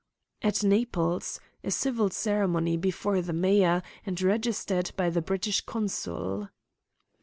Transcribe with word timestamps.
"At 0.41 0.63
Naples 0.63 1.39
a 1.63 1.69
civil 1.69 2.09
ceremony, 2.09 2.75
before 2.75 3.21
the 3.21 3.33
Mayor, 3.33 3.83
and 4.03 4.19
registered 4.19 4.89
by 4.97 5.11
the 5.11 5.21
British 5.21 5.61
Consul." 5.63 6.49